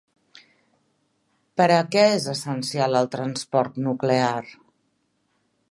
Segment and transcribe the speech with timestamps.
[1.61, 4.45] Per a què és essencial el transport nuclear?